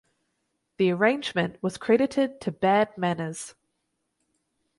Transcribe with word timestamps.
The 0.77 0.89
arrangement 0.89 1.61
was 1.61 1.77
credited 1.77 2.41
to 2.41 2.51
Bad 2.51 2.97
Manners. 2.97 3.53